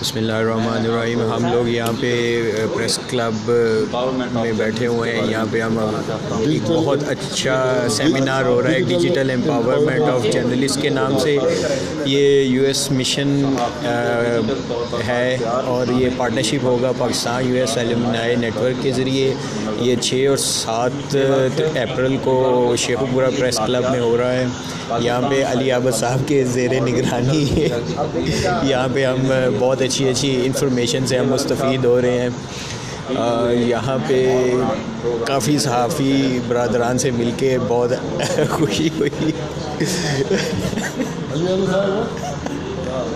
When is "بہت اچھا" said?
6.70-7.86